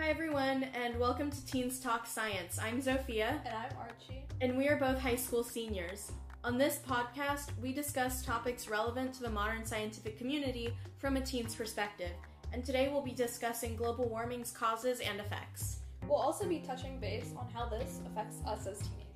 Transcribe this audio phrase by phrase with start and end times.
[0.00, 2.58] Hi, everyone, and welcome to Teens Talk Science.
[2.58, 4.24] I'm Zofia, And I'm Archie.
[4.40, 6.10] and we are both high school seniors.
[6.42, 11.54] On this podcast, we discuss topics relevant to the modern scientific community from a teen's
[11.54, 12.12] perspective.
[12.54, 15.80] And today we'll be discussing global warming's causes and effects.
[16.08, 19.09] We'll also be touching base on how this affects us as teenagers.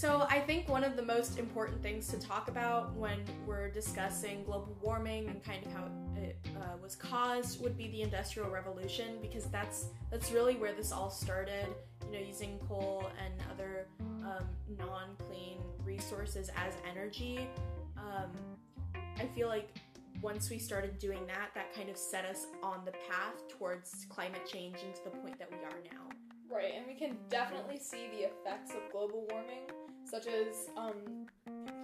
[0.00, 4.44] So, I think one of the most important things to talk about when we're discussing
[4.44, 9.18] global warming and kind of how it uh, was caused would be the Industrial Revolution
[9.20, 11.66] because that's that's really where this all started.
[12.06, 14.46] You know, using coal and other um,
[14.78, 17.46] non-clean resources as energy.
[17.98, 18.30] Um,
[19.18, 19.68] I feel like
[20.22, 24.48] once we started doing that, that kind of set us on the path towards climate
[24.50, 26.08] change and to the point that we are now.
[26.50, 29.70] Right, and we can definitely see the effects of global warming,
[30.10, 31.26] such as um,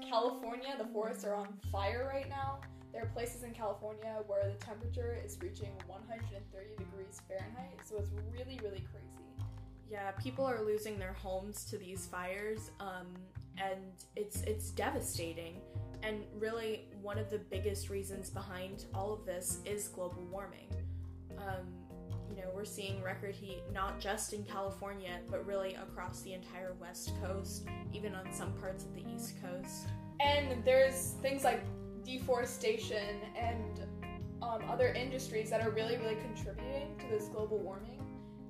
[0.09, 2.59] California, the forests are on fire right now.
[2.93, 8.10] There are places in California where the temperature is reaching 130 degrees Fahrenheit, so it's
[8.33, 9.23] really, really crazy.
[9.91, 13.07] Yeah, people are losing their homes to these fires, um,
[13.59, 13.80] and
[14.16, 15.61] it's it's devastating.
[16.02, 20.68] And really, one of the biggest reasons behind all of this is global warming.
[21.38, 21.85] Um,
[22.30, 26.74] you know, we're seeing record heat not just in California, but really across the entire
[26.80, 29.87] West Coast, even on some parts of the East Coast.
[30.21, 31.63] And there's things like
[32.05, 33.87] deforestation and
[34.43, 38.01] um, other industries that are really, really contributing to this global warming.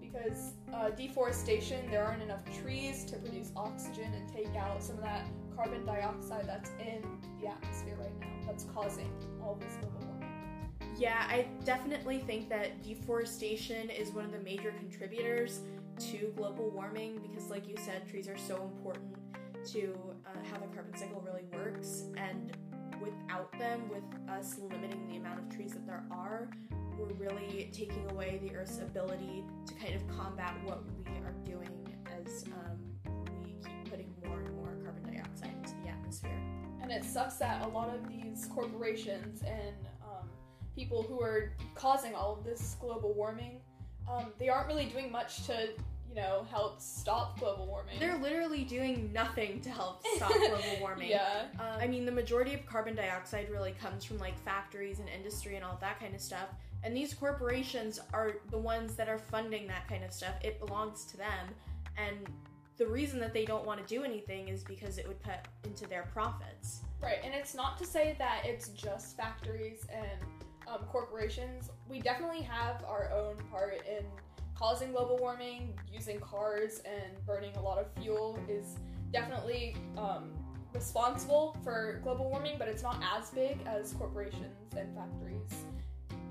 [0.01, 5.03] Because uh, deforestation, there aren't enough trees to produce oxygen and take out some of
[5.03, 7.03] that carbon dioxide that's in
[7.41, 9.11] the atmosphere right now that's causing
[9.43, 10.06] all this global.
[10.99, 15.61] Yeah, I definitely think that deforestation is one of the major contributors
[16.11, 19.15] to global warming because, like you said, trees are so important
[19.73, 22.05] to uh, how the carbon cycle really works.
[22.17, 22.57] And
[23.03, 26.49] without them, with us limiting the amount of trees that there are,
[26.99, 31.69] we're really taking away the Earth's ability to kind of combat what we are doing
[32.25, 33.13] as um,
[33.45, 36.41] we keep putting more and more carbon dioxide into the atmosphere.
[36.81, 39.75] And it sucks that a lot of these corporations and
[40.77, 43.61] people who are causing all of this global warming,
[44.09, 45.71] um, they aren't really doing much to,
[46.09, 47.99] you know, help stop global warming.
[47.99, 51.09] They're literally doing nothing to help stop global warming.
[51.09, 51.47] yeah.
[51.59, 55.57] Um, I mean, the majority of carbon dioxide really comes from like factories and industry
[55.57, 56.49] and all that kind of stuff.
[56.85, 60.35] And these corporations are the ones that are funding that kind of stuff.
[60.45, 61.49] It belongs to them.
[61.97, 62.19] And
[62.77, 65.87] the reason that they don't want to do anything is because it would cut into
[65.89, 66.83] their profits.
[67.03, 70.21] Right, and it's not to say that it's just factories and
[70.67, 71.71] um, corporations.
[71.89, 74.05] We definitely have our own part in
[74.55, 75.79] causing global warming.
[75.93, 78.77] Using cars and burning a lot of fuel is
[79.13, 80.31] definitely um,
[80.75, 85.65] responsible for global warming, but it's not as big as corporations and factories.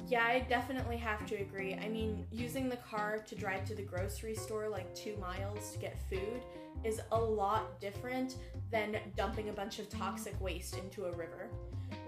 [0.07, 1.73] Yeah, I definitely have to agree.
[1.73, 5.79] I mean, using the car to drive to the grocery store like two miles to
[5.79, 6.43] get food
[6.83, 8.35] is a lot different
[8.69, 11.49] than dumping a bunch of toxic waste into a river.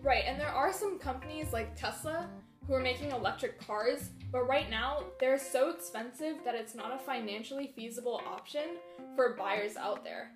[0.03, 2.29] Right, and there are some companies like Tesla
[2.65, 6.99] who are making electric cars, but right now they're so expensive that it's not a
[6.99, 8.77] financially feasible option
[9.15, 10.31] for buyers out there.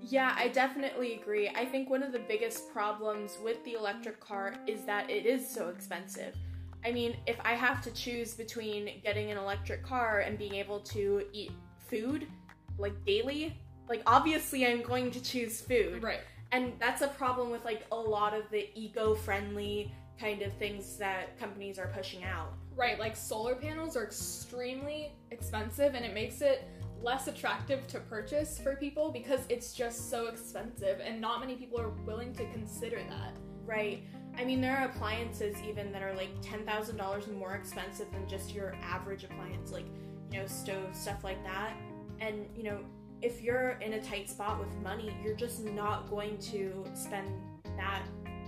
[0.00, 1.48] Yeah, I definitely agree.
[1.48, 5.48] I think one of the biggest problems with the electric car is that it is
[5.48, 6.34] so expensive.
[6.84, 10.80] I mean, if I have to choose between getting an electric car and being able
[10.80, 11.50] to eat
[11.88, 12.28] food,
[12.78, 13.56] like daily,
[13.88, 16.02] like obviously I'm going to choose food.
[16.02, 16.20] Right.
[16.52, 20.96] And that's a problem with like a lot of the eco friendly kind of things
[20.96, 22.54] that companies are pushing out.
[22.74, 26.68] Right, like solar panels are extremely expensive and it makes it
[27.02, 31.80] less attractive to purchase for people because it's just so expensive and not many people
[31.80, 33.36] are willing to consider that.
[33.64, 34.02] Right.
[34.36, 38.74] I mean, there are appliances even that are like $10,000 more expensive than just your
[38.82, 39.86] average appliance, like,
[40.32, 41.74] you know, stove, stuff like that.
[42.20, 42.78] And, you know,
[43.22, 47.28] if you're in a tight spot with money, you're just not going to spend
[47.76, 48.02] that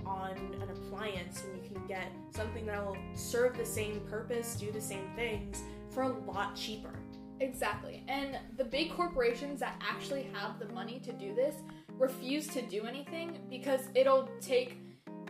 [0.06, 4.80] on an appliance when you can get something that'll serve the same purpose, do the
[4.80, 6.94] same things for a lot cheaper.
[7.40, 8.04] Exactly.
[8.08, 11.56] And the big corporations that actually have the money to do this
[11.98, 14.78] refuse to do anything because it'll take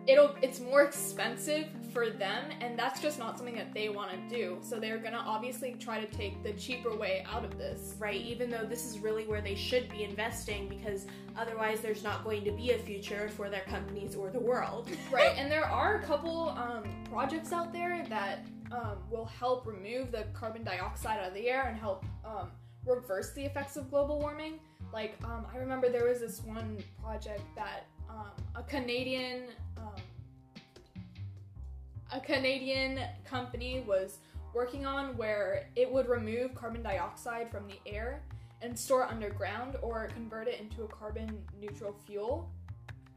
[0.06, 4.34] it'll it's more expensive for them and that's just not something that they want to
[4.34, 4.58] do.
[4.62, 7.94] So they're going to obviously try to take the cheaper way out of this.
[7.98, 11.06] Right, even though this is really where they should be investing because
[11.36, 14.88] otherwise there's not going to be a future for their companies or the world.
[15.10, 15.32] Right.
[15.36, 20.24] And there are a couple um, projects out there that um, will help remove the
[20.32, 22.50] carbon dioxide out of the air and help um,
[22.86, 24.60] reverse the effects of global warming.
[24.92, 29.44] Like, um, I remember there was this one project that um, a Canadian
[29.76, 29.94] um,
[32.12, 34.18] a Canadian company was
[34.52, 38.22] working on where it would remove carbon dioxide from the air
[38.62, 42.50] and store it underground or convert it into a carbon neutral fuel.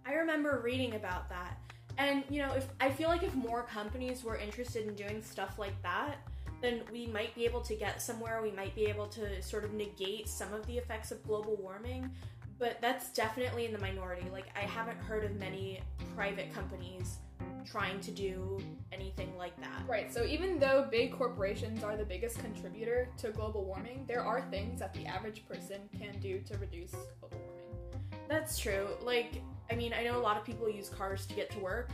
[0.06, 1.58] I remember reading about that.
[1.98, 5.60] And you know, if I feel like if more companies were interested in doing stuff
[5.60, 6.18] like that,
[6.62, 8.42] then we might be able to get somewhere.
[8.42, 12.10] We might be able to sort of negate some of the effects of global warming,
[12.58, 14.26] but that's definitely in the minority.
[14.32, 15.82] Like I haven't heard of many
[16.16, 17.18] private companies
[17.64, 18.60] trying to do
[18.92, 19.84] anything like that.
[19.88, 20.14] Right.
[20.14, 24.80] So even though big corporations are the biggest contributor to global warming, there are things
[24.80, 28.28] that the average person can do to reduce global warming.
[28.28, 28.88] That's true.
[29.02, 31.90] Like I mean, I know a lot of people use cars to get to work,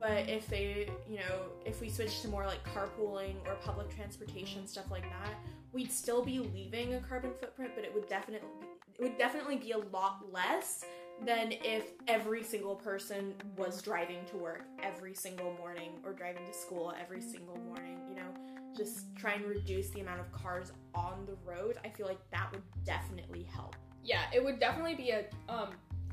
[0.00, 4.66] but if they, you know, if we switch to more like carpooling or public transportation
[4.66, 5.34] stuff like that,
[5.72, 8.48] we'd still be leaving a carbon footprint, but it would definitely
[8.94, 10.84] it would definitely be a lot less
[11.24, 16.52] than if every single person was driving to work every single morning or driving to
[16.52, 18.28] school every single morning, you know,
[18.76, 21.76] just try and reduce the amount of cars on the road.
[21.84, 23.76] I feel like that would definitely help.
[24.02, 25.68] Yeah, it would definitely be a um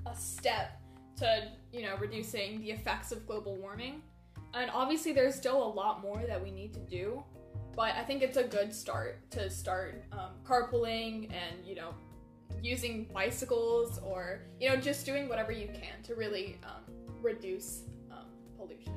[0.05, 0.79] a step
[1.17, 4.01] to, you know, reducing the effects of global warming.
[4.53, 7.23] And obviously there's still a lot more that we need to do,
[7.75, 11.93] but I think it's a good start to start um, carpooling and, you know,
[12.61, 18.25] using bicycles or you know just doing whatever you can to really um, reduce um,
[18.57, 18.93] pollution.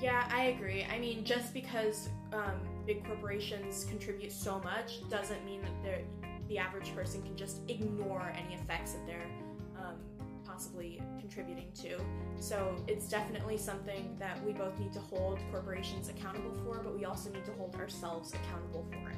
[0.00, 0.84] Yeah i agree.
[0.84, 6.02] I mean just because um, big corporations contribute so much doesn't mean that
[6.48, 9.26] the average person can just ignore any effects that they're
[9.78, 9.96] um,
[10.44, 11.96] possibly contributing to.
[12.40, 17.04] So it's definitely something that we both need to hold corporations accountable for but we
[17.04, 19.16] also need to hold ourselves accountable for it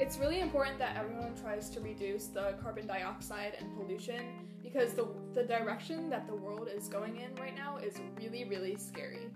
[0.00, 4.22] it's really important that everyone tries to reduce the carbon dioxide and pollution
[4.62, 8.76] because the, the direction that the world is going in right now is really, really
[8.76, 9.28] scary.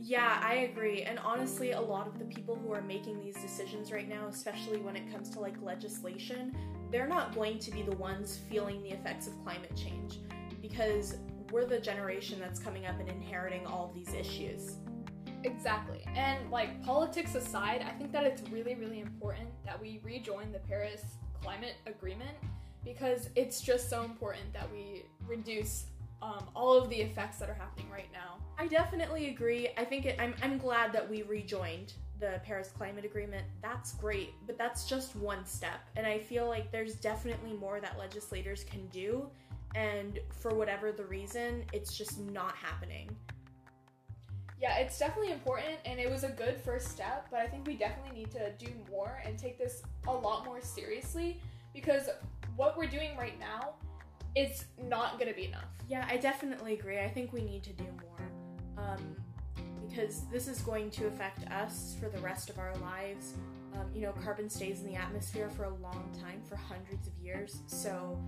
[0.00, 1.02] Yeah, I agree.
[1.02, 4.78] And honestly, a lot of the people who are making these decisions right now, especially
[4.78, 6.56] when it comes to like legislation,
[6.92, 10.20] they're not going to be the ones feeling the effects of climate change
[10.60, 11.16] because
[11.50, 14.76] we're the generation that's coming up and inheriting all these issues.
[15.44, 16.04] Exactly.
[16.14, 20.60] And like politics aside, I think that it's really, really important that we rejoin the
[20.60, 21.02] Paris
[21.42, 22.36] Climate Agreement
[22.84, 25.86] because it's just so important that we reduce
[26.20, 28.38] um, all of the effects that are happening right now.
[28.58, 29.68] I definitely agree.
[29.76, 33.44] I think it, I'm, I'm glad that we rejoined the Paris Climate Agreement.
[33.60, 35.80] That's great, but that's just one step.
[35.96, 39.28] And I feel like there's definitely more that legislators can do.
[39.74, 43.16] And for whatever the reason, it's just not happening
[44.62, 47.74] yeah, it's definitely important and it was a good first step, but I think we
[47.74, 51.40] definitely need to do more and take this a lot more seriously
[51.74, 52.08] because
[52.54, 53.74] what we're doing right now
[54.34, 55.68] it's not going to be enough.
[55.88, 57.00] Yeah, I definitely agree.
[57.00, 58.86] I think we need to do more.
[58.86, 59.16] Um,
[59.86, 63.34] because this is going to affect us for the rest of our lives.
[63.74, 67.12] Um, you know, carbon stays in the atmosphere for a long time, for hundreds of
[67.22, 67.58] years.
[67.66, 68.18] So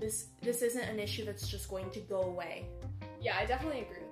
[0.00, 2.66] this this isn't an issue that's just going to go away.
[3.22, 4.03] Yeah, I definitely agree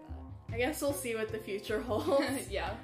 [0.53, 2.51] I guess we'll see what the future holds.
[2.51, 2.75] yeah.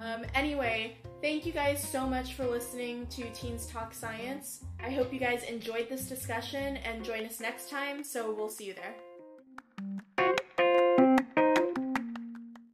[0.00, 4.64] Um, anyway, thank you guys so much for listening to Teens Talk Science.
[4.82, 8.64] I hope you guys enjoyed this discussion and join us next time, so we'll see
[8.66, 8.94] you there.